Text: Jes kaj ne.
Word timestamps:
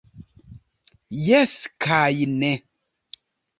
Jes 1.27 1.55
kaj 1.87 2.11
ne. 2.41 2.53